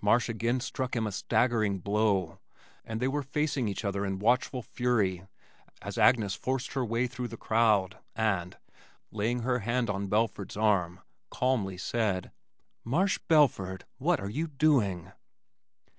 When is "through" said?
7.06-7.28